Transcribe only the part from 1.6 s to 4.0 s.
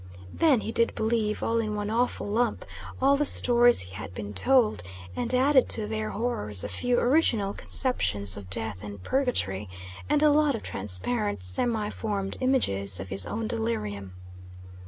one awful lump, all the stories he